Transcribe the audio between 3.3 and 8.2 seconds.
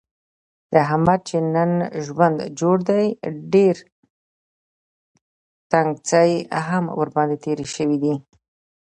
ډېر تنګڅۍ هم ورباندې تېرې شوي دي.